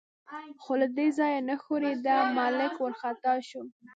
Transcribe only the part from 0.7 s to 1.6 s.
له دې ځایه نه